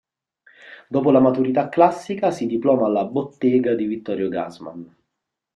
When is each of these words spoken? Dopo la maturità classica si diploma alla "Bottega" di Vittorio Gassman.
Dopo 0.87 1.11
la 1.11 1.19
maturità 1.19 1.69
classica 1.69 2.31
si 2.31 2.47
diploma 2.47 2.87
alla 2.87 3.05
"Bottega" 3.05 3.75
di 3.75 3.85
Vittorio 3.85 4.29
Gassman. 4.29 4.95